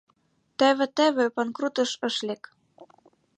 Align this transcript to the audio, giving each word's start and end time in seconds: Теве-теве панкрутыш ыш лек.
Теве-теве 0.57 1.25
панкрутыш 1.35 1.91
ыш 2.07 2.15
лек. 2.27 2.43